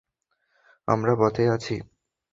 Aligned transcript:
আমরা 0.87 1.13
পথেই 1.19 1.49
আছি। 1.49 1.75